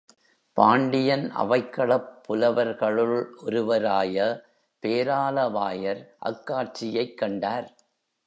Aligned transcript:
பாண்டியன் 0.57 1.31
அவைக்களப் 1.35 2.23
புலவர்களுள் 2.27 3.35
ஒருவராய 3.43 4.17
பேராலவாயர் 4.83 6.01
அக்காட்சியைக் 6.25 7.17
கண்டார். 7.17 7.67